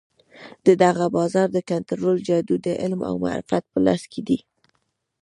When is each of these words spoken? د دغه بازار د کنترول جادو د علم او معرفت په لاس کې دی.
د 0.65 0.67
دغه 0.83 1.05
بازار 1.17 1.47
د 1.53 1.57
کنترول 1.71 2.15
جادو 2.27 2.55
د 2.65 2.67
علم 2.81 3.01
او 3.09 3.15
معرفت 3.23 3.63
په 3.71 3.79
لاس 3.85 4.01
کې 4.11 4.21
دی. 4.27 4.39